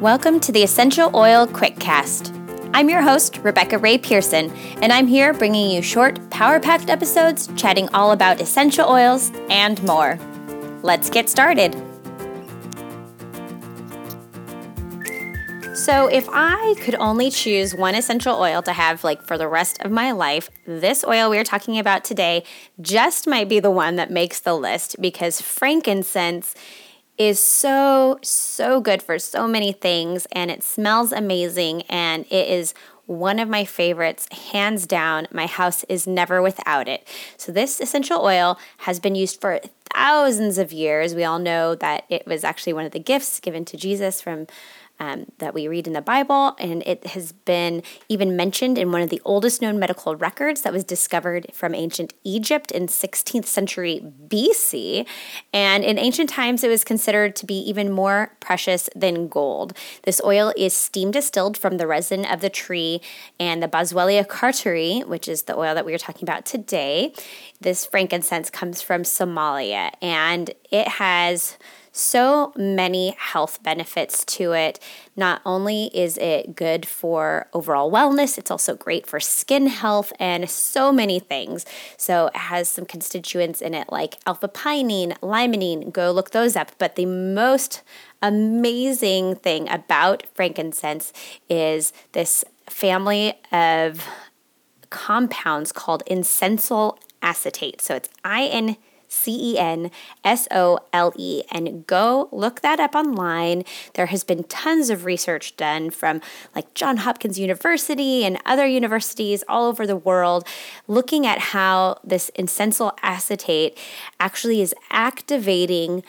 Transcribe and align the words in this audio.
Welcome 0.00 0.38
to 0.40 0.52
the 0.52 0.62
Essential 0.62 1.10
Oil 1.12 1.44
Quickcast. 1.48 2.70
I'm 2.72 2.88
your 2.88 3.02
host, 3.02 3.38
Rebekah 3.38 3.78
Rae 3.78 3.98
Pearson, 3.98 4.52
and 4.80 4.92
I'm 4.92 5.08
here 5.08 5.32
bringing 5.32 5.72
you 5.72 5.82
short, 5.82 6.30
power 6.30 6.60
packed 6.60 6.88
episodes 6.88 7.48
chatting 7.56 7.88
all 7.88 8.12
about 8.12 8.40
essential 8.40 8.88
oils 8.88 9.32
and 9.50 9.82
more. 9.82 10.16
Let's 10.84 11.10
get 11.10 11.28
started. 11.28 11.74
So, 15.74 16.06
if 16.06 16.28
I 16.32 16.76
could 16.78 16.94
only 17.00 17.28
choose 17.28 17.74
one 17.74 17.96
essential 17.96 18.36
oil 18.36 18.62
to 18.62 18.72
have 18.72 19.02
like 19.02 19.24
for 19.24 19.36
the 19.36 19.48
rest 19.48 19.80
of 19.80 19.90
my 19.90 20.12
life, 20.12 20.48
this 20.64 21.02
oil 21.02 21.28
we 21.28 21.38
are 21.38 21.44
talking 21.44 21.76
about 21.76 22.04
today 22.04 22.44
just 22.80 23.26
might 23.26 23.48
be 23.48 23.58
the 23.58 23.72
one 23.72 23.96
that 23.96 24.12
makes 24.12 24.38
the 24.38 24.54
list 24.54 24.94
because 25.00 25.40
frankincense 25.40 26.54
is 27.18 27.40
so, 27.40 28.18
so 28.22 28.80
good 28.80 29.02
for 29.02 29.18
so 29.18 29.46
many 29.46 29.72
things 29.72 30.26
and 30.32 30.50
it 30.50 30.62
smells 30.62 31.12
amazing 31.12 31.82
and 31.82 32.24
it 32.30 32.48
is 32.48 32.74
one 33.06 33.38
of 33.38 33.48
my 33.48 33.64
favorites, 33.64 34.28
hands 34.52 34.86
down. 34.86 35.26
My 35.32 35.46
house 35.46 35.82
is 35.84 36.06
never 36.06 36.42
without 36.42 36.86
it. 36.88 37.08
So, 37.38 37.50
this 37.50 37.80
essential 37.80 38.20
oil 38.20 38.58
has 38.78 39.00
been 39.00 39.14
used 39.14 39.40
for 39.40 39.60
thousands 39.94 40.58
of 40.58 40.72
years. 40.72 41.14
We 41.14 41.24
all 41.24 41.38
know 41.38 41.74
that 41.74 42.04
it 42.10 42.26
was 42.26 42.44
actually 42.44 42.74
one 42.74 42.84
of 42.84 42.92
the 42.92 42.98
gifts 42.98 43.40
given 43.40 43.64
to 43.64 43.78
Jesus 43.78 44.20
from 44.20 44.46
um, 45.00 45.26
that 45.38 45.54
we 45.54 45.68
read 45.68 45.86
in 45.86 45.92
the 45.92 46.00
Bible, 46.00 46.56
and 46.58 46.82
it 46.86 47.06
has 47.08 47.32
been 47.32 47.82
even 48.08 48.36
mentioned 48.36 48.78
in 48.78 48.90
one 48.92 49.02
of 49.02 49.10
the 49.10 49.22
oldest 49.24 49.62
known 49.62 49.78
medical 49.78 50.16
records 50.16 50.62
that 50.62 50.72
was 50.72 50.84
discovered 50.84 51.46
from 51.52 51.74
ancient 51.74 52.14
Egypt 52.24 52.70
in 52.70 52.86
16th 52.86 53.46
century 53.46 54.02
BC. 54.28 55.06
And 55.52 55.84
in 55.84 55.98
ancient 55.98 56.30
times, 56.30 56.64
it 56.64 56.68
was 56.68 56.84
considered 56.84 57.36
to 57.36 57.46
be 57.46 57.58
even 57.58 57.90
more 57.90 58.36
precious 58.40 58.88
than 58.94 59.28
gold. 59.28 59.76
This 60.02 60.20
oil 60.24 60.52
is 60.56 60.74
steam 60.74 61.10
distilled 61.10 61.56
from 61.56 61.76
the 61.76 61.86
resin 61.86 62.24
of 62.24 62.40
the 62.40 62.50
tree 62.50 63.00
and 63.38 63.62
the 63.62 63.68
Boswellia 63.68 64.26
carteri, 64.26 65.06
which 65.06 65.28
is 65.28 65.42
the 65.42 65.56
oil 65.56 65.74
that 65.74 65.86
we 65.86 65.94
are 65.94 65.98
talking 65.98 66.28
about 66.28 66.44
today. 66.44 67.12
This 67.60 67.86
frankincense 67.86 68.50
comes 68.50 68.82
from 68.82 69.02
Somalia, 69.02 69.90
and 70.00 70.50
it 70.70 70.88
has 70.88 71.58
so 71.98 72.52
many 72.56 73.16
health 73.18 73.62
benefits 73.62 74.24
to 74.24 74.52
it. 74.52 74.78
Not 75.16 75.42
only 75.44 75.86
is 75.92 76.16
it 76.18 76.54
good 76.54 76.86
for 76.86 77.48
overall 77.52 77.90
wellness, 77.90 78.38
it's 78.38 78.50
also 78.50 78.76
great 78.76 79.06
for 79.06 79.18
skin 79.18 79.66
health 79.66 80.12
and 80.20 80.48
so 80.48 80.92
many 80.92 81.18
things. 81.18 81.66
So 81.96 82.28
it 82.28 82.36
has 82.36 82.68
some 82.68 82.86
constituents 82.86 83.60
in 83.60 83.74
it 83.74 83.90
like 83.90 84.18
alpha 84.26 84.48
pinene, 84.48 85.18
limonene, 85.18 85.92
go 85.92 86.12
look 86.12 86.30
those 86.30 86.54
up. 86.56 86.70
But 86.78 86.96
the 86.96 87.06
most 87.06 87.82
amazing 88.22 89.36
thing 89.36 89.68
about 89.68 90.24
frankincense 90.34 91.12
is 91.48 91.92
this 92.12 92.44
family 92.68 93.34
of 93.50 94.06
compounds 94.90 95.72
called 95.72 96.02
incensole 96.06 96.98
acetate. 97.22 97.80
So 97.80 97.96
it's 97.96 98.08
I 98.24 98.46
N 98.46 98.76
C 99.08 99.54
E 99.54 99.58
N 99.58 99.90
S 100.24 100.46
O 100.50 100.78
L 100.92 101.12
E. 101.16 101.42
And 101.50 101.86
go 101.86 102.28
look 102.30 102.60
that 102.60 102.78
up 102.78 102.94
online. 102.94 103.64
There 103.94 104.06
has 104.06 104.24
been 104.24 104.44
tons 104.44 104.90
of 104.90 105.04
research 105.04 105.56
done 105.56 105.90
from 105.90 106.20
like 106.54 106.74
John 106.74 106.98
Hopkins 106.98 107.38
University 107.38 108.24
and 108.24 108.38
other 108.46 108.66
universities 108.66 109.42
all 109.48 109.66
over 109.66 109.86
the 109.86 109.96
world 109.96 110.46
looking 110.86 111.26
at 111.26 111.38
how 111.38 111.98
this 112.04 112.30
incensole 112.34 112.92
acetate 113.02 113.76
actually 114.20 114.60
is 114.60 114.74
activating 114.90 116.04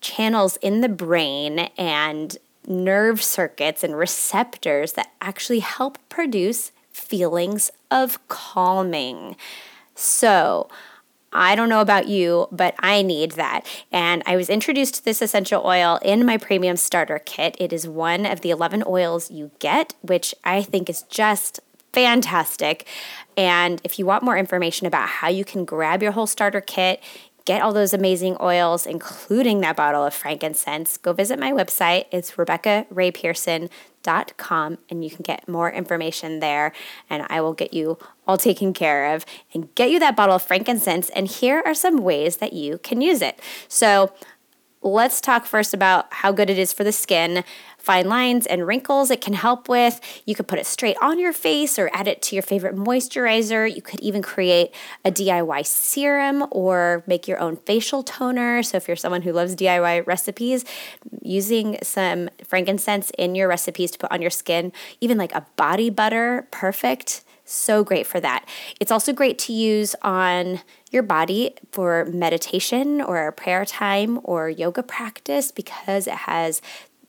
channels 0.00 0.56
in 0.58 0.80
the 0.80 0.88
brain 0.88 1.70
and 1.78 2.36
nerve 2.66 3.22
circuits 3.22 3.84
and 3.84 3.96
receptors 3.96 4.92
that 4.92 5.10
actually 5.20 5.60
help 5.60 5.98
produce 6.08 6.72
feelings 6.90 7.70
of 7.90 8.26
calming. 8.28 9.36
So, 9.94 10.68
I 11.34 11.56
don't 11.56 11.68
know 11.68 11.80
about 11.80 12.08
you, 12.08 12.48
but 12.52 12.74
I 12.78 13.02
need 13.02 13.32
that. 13.32 13.66
And 13.90 14.22
I 14.24 14.36
was 14.36 14.48
introduced 14.48 14.94
to 14.94 15.04
this 15.04 15.20
essential 15.20 15.66
oil 15.66 15.98
in 16.02 16.24
my 16.24 16.38
premium 16.38 16.76
starter 16.76 17.18
kit. 17.18 17.56
It 17.58 17.72
is 17.72 17.88
one 17.88 18.24
of 18.24 18.40
the 18.40 18.50
11 18.50 18.84
oils 18.86 19.30
you 19.30 19.50
get, 19.58 19.94
which 20.00 20.34
I 20.44 20.62
think 20.62 20.88
is 20.88 21.02
just 21.02 21.60
fantastic. 21.92 22.86
And 23.36 23.80
if 23.84 23.98
you 23.98 24.06
want 24.06 24.22
more 24.22 24.36
information 24.36 24.86
about 24.86 25.08
how 25.08 25.28
you 25.28 25.44
can 25.44 25.64
grab 25.64 26.02
your 26.02 26.12
whole 26.12 26.26
starter 26.26 26.60
kit, 26.60 27.02
get 27.44 27.62
all 27.62 27.72
those 27.72 27.92
amazing 27.92 28.36
oils, 28.40 28.86
including 28.86 29.60
that 29.60 29.76
bottle 29.76 30.04
of 30.04 30.14
frankincense, 30.14 30.96
go 30.96 31.12
visit 31.12 31.38
my 31.38 31.52
website. 31.52 32.06
It's 32.10 32.32
RebekahRaePearson.com 32.32 34.78
and 34.88 35.04
you 35.04 35.10
can 35.10 35.22
get 35.22 35.48
more 35.48 35.70
information 35.70 36.40
there. 36.40 36.72
And 37.10 37.26
I 37.28 37.42
will 37.42 37.52
get 37.52 37.74
you 37.74 37.98
all 38.26 38.38
taken 38.38 38.72
care 38.72 39.14
of 39.14 39.26
and 39.52 39.74
get 39.74 39.90
you 39.90 40.00
that 40.00 40.16
bottle 40.16 40.36
of 40.36 40.42
frankincense. 40.42 41.10
And 41.10 41.28
here 41.28 41.62
are 41.66 41.74
some 41.74 41.98
ways 41.98 42.38
that 42.38 42.54
you 42.54 42.78
can 42.78 43.02
use 43.02 43.20
it. 43.20 43.38
So, 43.68 44.14
let's 44.84 45.20
talk 45.20 45.46
first 45.46 45.74
about 45.74 46.06
how 46.12 46.30
good 46.30 46.50
it 46.50 46.58
is 46.58 46.72
for 46.72 46.84
the 46.84 46.92
skin 46.92 47.42
fine 47.84 48.08
lines 48.08 48.46
and 48.46 48.66
wrinkles 48.66 49.10
it 49.10 49.20
can 49.20 49.34
help 49.34 49.68
with. 49.68 50.00
You 50.24 50.34
could 50.34 50.48
put 50.48 50.58
it 50.58 50.64
straight 50.64 50.96
on 51.02 51.18
your 51.18 51.34
face 51.34 51.78
or 51.78 51.90
add 51.92 52.08
it 52.08 52.22
to 52.22 52.34
your 52.34 52.42
favorite 52.42 52.74
moisturizer. 52.74 53.72
You 53.72 53.82
could 53.82 54.00
even 54.00 54.22
create 54.22 54.74
a 55.04 55.12
DIY 55.12 55.66
serum 55.66 56.46
or 56.50 57.04
make 57.06 57.28
your 57.28 57.38
own 57.38 57.56
facial 57.58 58.02
toner. 58.02 58.62
So, 58.62 58.78
if 58.78 58.88
you're 58.88 58.96
someone 58.96 59.20
who 59.20 59.32
loves 59.32 59.54
DIY 59.54 60.06
recipes, 60.06 60.64
using 61.20 61.76
some 61.82 62.30
frankincense 62.54 63.10
in 63.18 63.34
your 63.34 63.48
recipes 63.48 63.90
to 63.90 63.98
put 63.98 64.12
on 64.12 64.22
your 64.22 64.30
skin, 64.30 64.72
even 65.00 65.18
like 65.18 65.34
a 65.34 65.44
body 65.56 65.90
butter, 65.90 66.46
perfect. 66.52 67.24
So 67.44 67.82
great 67.82 68.06
for 68.06 68.20
that. 68.20 68.48
It's 68.78 68.92
also 68.92 69.12
great 69.12 69.40
to 69.40 69.52
use 69.52 69.96
on 70.02 70.60
your 70.92 71.02
body 71.02 71.56
for 71.72 72.04
meditation 72.04 73.00
or 73.00 73.32
prayer 73.32 73.64
time 73.64 74.20
or 74.22 74.48
yoga 74.48 74.84
practice 74.84 75.50
because 75.50 76.06
it 76.06 76.14
has 76.14 76.62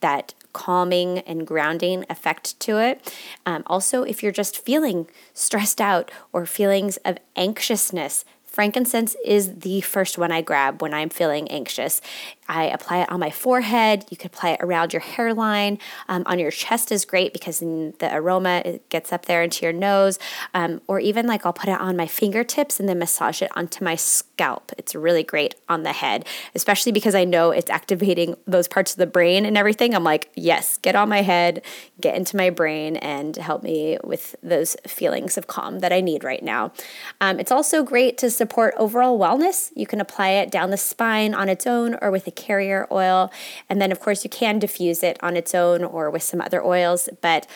that 0.00 0.34
calming 0.52 1.20
and 1.20 1.46
grounding 1.46 2.04
effect 2.10 2.60
to 2.60 2.76
it. 2.76 3.16
Um, 3.46 3.62
also, 3.64 4.02
if 4.02 4.22
you're 4.22 4.32
just 4.32 4.62
feeling 4.62 5.08
stressed 5.32 5.80
out 5.80 6.10
or 6.34 6.44
feelings 6.44 6.98
of 6.98 7.16
anxiousness, 7.34 8.26
frankincense 8.44 9.16
is 9.24 9.60
the 9.60 9.80
first 9.80 10.18
one 10.18 10.32
I 10.32 10.42
grab 10.42 10.82
when 10.82 10.92
I'm 10.92 11.08
feeling 11.08 11.48
anxious. 11.48 12.02
I 12.50 12.64
apply 12.64 13.02
it 13.02 13.12
on 13.12 13.20
my 13.20 13.30
forehead. 13.30 14.06
You 14.10 14.16
could 14.16 14.32
apply 14.32 14.50
it 14.50 14.60
around 14.60 14.92
your 14.92 15.00
hairline. 15.00 15.78
Um, 16.08 16.24
on 16.26 16.40
your 16.40 16.50
chest 16.50 16.90
is 16.90 17.04
great 17.04 17.32
because 17.32 17.60
the 17.60 18.10
aroma 18.12 18.62
it 18.64 18.88
gets 18.88 19.12
up 19.12 19.26
there 19.26 19.44
into 19.44 19.64
your 19.64 19.72
nose. 19.72 20.18
Um, 20.52 20.80
or 20.88 20.98
even 20.98 21.28
like 21.28 21.46
I'll 21.46 21.52
put 21.52 21.68
it 21.68 21.80
on 21.80 21.96
my 21.96 22.08
fingertips 22.08 22.80
and 22.80 22.88
then 22.88 22.98
massage 22.98 23.40
it 23.40 23.56
onto 23.56 23.84
my 23.84 23.94
scalp. 23.94 24.72
It's 24.76 24.96
really 24.96 25.22
great 25.22 25.54
on 25.68 25.84
the 25.84 25.92
head, 25.92 26.26
especially 26.56 26.90
because 26.90 27.14
I 27.14 27.22
know 27.22 27.52
it's 27.52 27.70
activating 27.70 28.34
those 28.48 28.66
parts 28.66 28.92
of 28.92 28.98
the 28.98 29.06
brain 29.06 29.46
and 29.46 29.56
everything. 29.56 29.94
I'm 29.94 30.02
like, 30.02 30.28
yes, 30.34 30.76
get 30.78 30.96
on 30.96 31.08
my 31.08 31.22
head, 31.22 31.62
get 32.00 32.16
into 32.16 32.36
my 32.36 32.50
brain, 32.50 32.96
and 32.96 33.36
help 33.36 33.62
me 33.62 33.96
with 34.02 34.34
those 34.42 34.76
feelings 34.88 35.38
of 35.38 35.46
calm 35.46 35.78
that 35.78 35.92
I 35.92 36.00
need 36.00 36.24
right 36.24 36.42
now. 36.42 36.72
Um, 37.20 37.38
it's 37.38 37.52
also 37.52 37.84
great 37.84 38.18
to 38.18 38.28
support 38.28 38.74
overall 38.76 39.20
wellness. 39.20 39.70
You 39.76 39.86
can 39.86 40.00
apply 40.00 40.30
it 40.30 40.50
down 40.50 40.70
the 40.70 40.76
spine 40.76 41.32
on 41.32 41.48
its 41.48 41.64
own 41.64 41.96
or 42.02 42.10
with 42.10 42.26
a 42.26 42.39
carrier 42.40 42.88
oil. 42.90 43.30
And 43.68 43.80
then, 43.80 43.92
of 43.92 44.00
course, 44.00 44.24
you 44.24 44.30
can 44.30 44.58
diffuse 44.58 45.02
it 45.02 45.22
on 45.22 45.36
its 45.36 45.54
own 45.54 45.84
or 45.84 46.10
with 46.10 46.22
some 46.22 46.40
other 46.40 46.64
oils. 46.64 47.08
But 47.20 47.46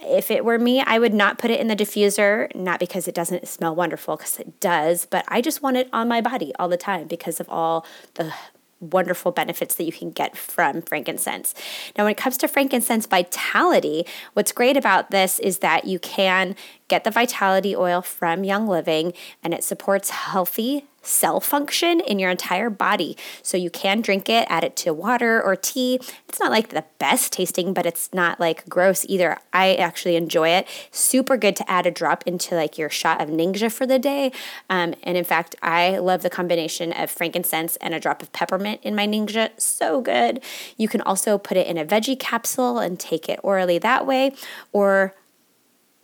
if 0.00 0.30
it 0.30 0.44
were 0.44 0.58
me, 0.58 0.80
I 0.80 0.98
would 0.98 1.14
not 1.14 1.38
put 1.38 1.50
it 1.50 1.60
in 1.60 1.68
the 1.68 1.76
diffuser, 1.76 2.52
not 2.54 2.80
because 2.80 3.06
it 3.06 3.14
doesn't 3.14 3.46
smell 3.46 3.74
wonderful, 3.74 4.16
because 4.16 4.40
it 4.40 4.58
does, 4.58 5.06
but 5.06 5.24
I 5.28 5.40
just 5.40 5.62
want 5.62 5.76
it 5.76 5.88
on 5.92 6.08
my 6.08 6.20
body 6.20 6.52
all 6.58 6.68
the 6.68 6.76
time 6.76 7.06
because 7.06 7.40
of 7.40 7.48
all 7.48 7.86
the 8.14 8.32
wonderful 8.80 9.30
benefits 9.30 9.76
that 9.76 9.84
you 9.84 9.92
can 9.92 10.10
get 10.10 10.36
from 10.36 10.82
frankincense. 10.82 11.54
Now, 11.96 12.04
when 12.04 12.12
it 12.12 12.16
comes 12.16 12.36
to 12.38 12.48
frankincense 12.48 13.06
vitality, 13.06 14.04
what's 14.32 14.50
great 14.50 14.76
about 14.76 15.10
this 15.10 15.38
is 15.38 15.58
that 15.58 15.84
you 15.84 15.98
can 15.98 16.56
get 16.88 17.04
the 17.04 17.10
vitality 17.10 17.76
oil 17.76 18.02
from 18.02 18.42
Young 18.42 18.66
Living 18.66 19.12
and 19.42 19.54
it 19.54 19.62
supports 19.62 20.10
healthy 20.10 20.86
cell 21.02 21.40
function 21.40 22.00
in 22.00 22.18
your 22.18 22.30
entire 22.30 22.70
body. 22.70 23.16
So 23.42 23.56
you 23.56 23.70
can 23.70 24.00
drink 24.00 24.28
it, 24.28 24.46
add 24.48 24.64
it 24.64 24.76
to 24.76 24.94
water 24.94 25.42
or 25.42 25.56
tea. 25.56 26.00
It's 26.28 26.40
not 26.40 26.50
like 26.50 26.68
the 26.68 26.84
best 26.98 27.32
tasting, 27.32 27.74
but 27.74 27.86
it's 27.86 28.08
not 28.12 28.40
like 28.40 28.68
gross 28.68 29.04
either. 29.08 29.38
I 29.52 29.74
actually 29.74 30.16
enjoy 30.16 30.50
it. 30.50 30.66
Super 30.90 31.36
good 31.36 31.56
to 31.56 31.70
add 31.70 31.86
a 31.86 31.90
drop 31.90 32.24
into 32.26 32.54
like 32.54 32.78
your 32.78 32.88
shot 32.88 33.20
of 33.20 33.28
Ningxia 33.28 33.70
for 33.70 33.86
the 33.86 33.98
day. 33.98 34.32
Um, 34.70 34.94
and 35.02 35.16
in 35.16 35.24
fact, 35.24 35.56
I 35.62 35.98
love 35.98 36.22
the 36.22 36.30
combination 36.30 36.92
of 36.92 37.10
frankincense 37.10 37.76
and 37.76 37.94
a 37.94 38.00
drop 38.00 38.22
of 38.22 38.32
peppermint 38.32 38.80
in 38.82 38.94
my 38.94 39.06
Ningxia. 39.06 39.50
So 39.60 40.00
good. 40.00 40.42
You 40.76 40.88
can 40.88 41.00
also 41.02 41.38
put 41.38 41.56
it 41.56 41.66
in 41.66 41.76
a 41.76 41.84
veggie 41.84 42.18
capsule 42.18 42.78
and 42.78 42.98
take 42.98 43.28
it 43.28 43.40
orally 43.42 43.78
that 43.78 44.06
way, 44.06 44.32
or 44.72 45.14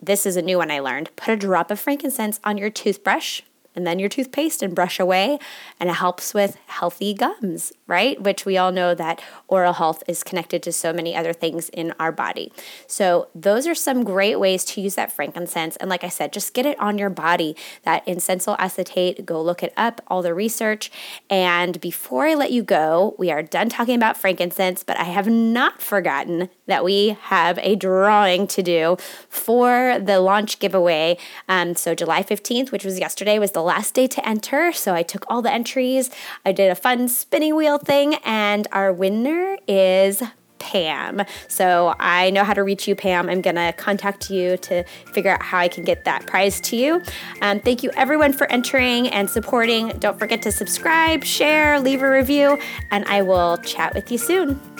this 0.01 0.25
is 0.25 0.37
a 0.37 0.41
new 0.41 0.57
one 0.57 0.71
I 0.71 0.79
learned. 0.79 1.09
Put 1.15 1.33
a 1.33 1.37
drop 1.37 1.71
of 1.71 1.79
frankincense 1.79 2.39
on 2.43 2.57
your 2.57 2.69
toothbrush 2.69 3.41
and 3.75 3.85
then 3.85 3.99
your 3.99 4.09
toothpaste 4.09 4.61
and 4.61 4.75
brush 4.75 4.99
away. 4.99 5.39
And 5.79 5.89
it 5.89 5.93
helps 5.93 6.33
with 6.33 6.57
healthy 6.67 7.13
gums, 7.13 7.71
right? 7.87 8.21
Which 8.21 8.45
we 8.45 8.57
all 8.57 8.71
know 8.71 8.95
that 8.95 9.21
oral 9.47 9.73
health 9.73 10.03
is 10.07 10.23
connected 10.23 10.63
to 10.63 10.71
so 10.71 10.91
many 10.91 11.15
other 11.15 11.33
things 11.33 11.69
in 11.69 11.93
our 11.99 12.11
body. 12.11 12.51
So, 12.87 13.27
those 13.35 13.67
are 13.67 13.75
some 13.75 14.03
great 14.03 14.39
ways 14.39 14.65
to 14.65 14.81
use 14.81 14.95
that 14.95 15.11
frankincense. 15.11 15.75
And 15.77 15.89
like 15.89 16.03
I 16.03 16.09
said, 16.09 16.33
just 16.33 16.53
get 16.53 16.65
it 16.65 16.79
on 16.79 16.97
your 16.97 17.09
body. 17.09 17.55
That 17.83 18.07
incensole 18.07 18.55
acetate, 18.59 19.25
go 19.25 19.41
look 19.41 19.63
it 19.63 19.73
up, 19.77 20.01
all 20.07 20.21
the 20.21 20.33
research. 20.33 20.91
And 21.29 21.79
before 21.79 22.27
I 22.27 22.33
let 22.33 22.51
you 22.51 22.63
go, 22.63 23.15
we 23.17 23.31
are 23.31 23.43
done 23.43 23.69
talking 23.69 23.95
about 23.95 24.17
frankincense, 24.17 24.83
but 24.83 24.97
I 24.97 25.03
have 25.03 25.27
not 25.27 25.81
forgotten 25.81 26.49
that 26.67 26.83
we 26.83 27.17
have 27.23 27.57
a 27.59 27.75
drawing 27.75 28.47
to 28.47 28.63
do 28.63 28.97
for 29.29 29.99
the 29.99 30.19
launch 30.19 30.59
giveaway. 30.59 31.17
Um, 31.47 31.75
so, 31.75 31.95
July 31.95 32.23
15th, 32.23 32.71
which 32.71 32.83
was 32.83 32.99
yesterday, 32.99 33.39
was 33.39 33.51
the 33.59 33.65
last 33.65 33.93
day 33.93 34.07
to 34.07 34.25
enter. 34.27 34.71
So 34.71 34.95
I 34.95 35.03
took 35.03 35.25
all 35.27 35.41
the 35.41 35.51
entries. 35.51 36.09
I 36.45 36.53
did 36.53 36.71
a 36.71 36.75
fun 36.75 37.09
spinning 37.09 37.55
wheel 37.57 37.77
thing, 37.77 38.15
and 38.23 38.67
our 38.71 38.93
winner 38.93 39.57
is 39.67 40.23
Pam. 40.59 41.23
So 41.49 41.93
I 41.99 42.29
know 42.29 42.45
how 42.45 42.53
to 42.53 42.63
reach 42.63 42.87
you, 42.87 42.95
Pam. 42.95 43.29
I'm 43.29 43.41
going 43.41 43.55
to 43.57 43.73
contact 43.73 44.29
you 44.29 44.55
to 44.57 44.83
figure 45.13 45.31
out 45.31 45.41
how 45.41 45.57
I 45.57 45.67
can 45.67 45.83
get 45.83 46.05
that 46.05 46.25
prize 46.25 46.61
to 46.61 46.77
you. 46.77 47.01
Um, 47.41 47.59
thank 47.59 47.83
you, 47.83 47.91
everyone, 47.97 48.31
for 48.31 48.49
entering 48.49 49.09
and 49.09 49.29
supporting. 49.29 49.89
Don't 49.99 50.17
forget 50.17 50.41
to 50.43 50.51
subscribe, 50.51 51.25
share, 51.25 51.79
leave 51.81 52.01
a 52.01 52.09
review, 52.09 52.57
and 52.91 53.03
I 53.05 53.23
will 53.23 53.57
chat 53.57 53.93
with 53.93 54.09
you 54.09 54.17
soon. 54.17 54.78